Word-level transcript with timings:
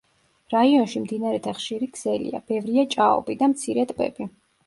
რაიონში 0.51 1.01
მდინარეთა 1.01 1.53
ხშირი 1.57 1.89
ქსელია, 1.97 2.41
ბევრია 2.51 2.85
ჭაობი 2.95 3.39
და 3.43 3.53
მცირე 3.55 3.85
ტბები. 3.93 4.31